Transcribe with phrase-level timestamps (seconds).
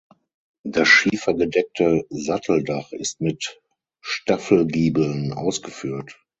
[0.63, 3.61] Das schiefergedeckte Satteldach ist mit
[4.01, 6.19] Staffelgiebeln ausgeführt.